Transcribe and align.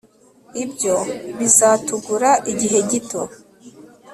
ibyo 0.63 0.95
bizatugura 1.37 2.29
igihe 2.51 2.79
gito 2.89 3.21